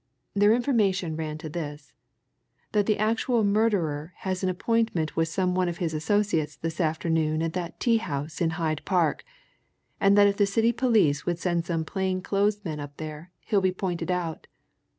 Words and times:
Their 0.33 0.51
information 0.53 1.15
ran 1.15 1.37
to 1.37 1.47
this 1.47 1.93
that 2.71 2.87
the 2.87 2.97
actual 2.97 3.43
murderer 3.43 4.13
has 4.21 4.41
an 4.41 4.49
appointment 4.49 5.15
with 5.15 5.27
some 5.27 5.55
of 5.55 5.77
his 5.77 5.93
associates 5.93 6.55
this 6.57 6.81
afternoon 6.81 7.43
at 7.43 7.53
that 7.53 7.79
tea 7.79 7.97
house 7.97 8.41
in 8.41 8.49
Hyde 8.57 8.81
Park, 8.83 9.23
and 9.99 10.17
that 10.17 10.25
if 10.25 10.37
the 10.37 10.47
City 10.47 10.71
police 10.71 11.27
would 11.27 11.37
send 11.37 11.67
some 11.67 11.85
plain 11.85 12.19
clothes 12.23 12.65
men 12.65 12.79
up 12.79 12.97
there 12.97 13.29
he'll 13.41 13.61
be 13.61 13.71
pointed 13.71 14.09
out. 14.09 14.47